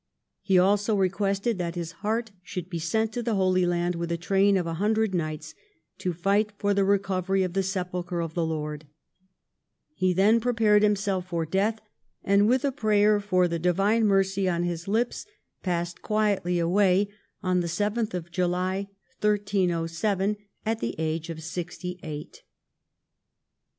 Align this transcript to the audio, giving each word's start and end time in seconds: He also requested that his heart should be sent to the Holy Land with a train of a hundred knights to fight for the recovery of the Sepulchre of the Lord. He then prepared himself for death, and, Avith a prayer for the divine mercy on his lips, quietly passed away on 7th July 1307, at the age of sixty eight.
He 0.41 0.57
also 0.57 0.95
requested 0.95 1.59
that 1.59 1.75
his 1.75 1.91
heart 2.01 2.31
should 2.41 2.71
be 2.71 2.79
sent 2.79 3.13
to 3.13 3.21
the 3.21 3.35
Holy 3.35 3.67
Land 3.67 3.93
with 3.93 4.11
a 4.11 4.17
train 4.17 4.57
of 4.57 4.65
a 4.65 4.73
hundred 4.81 5.13
knights 5.13 5.53
to 5.99 6.11
fight 6.11 6.51
for 6.57 6.73
the 6.73 6.83
recovery 6.83 7.43
of 7.43 7.53
the 7.53 7.61
Sepulchre 7.61 8.19
of 8.19 8.33
the 8.33 8.43
Lord. 8.43 8.87
He 9.93 10.11
then 10.11 10.39
prepared 10.39 10.81
himself 10.81 11.27
for 11.27 11.45
death, 11.45 11.81
and, 12.23 12.49
Avith 12.49 12.63
a 12.63 12.71
prayer 12.71 13.19
for 13.19 13.47
the 13.47 13.59
divine 13.59 14.07
mercy 14.07 14.49
on 14.49 14.63
his 14.63 14.87
lips, 14.87 15.27
quietly 15.61 16.55
passed 16.55 16.57
away 16.67 17.07
on 17.43 17.61
7th 17.61 18.31
July 18.31 18.89
1307, 19.19 20.35
at 20.65 20.79
the 20.79 20.95
age 20.97 21.29
of 21.29 21.43
sixty 21.43 21.99
eight. 22.01 22.41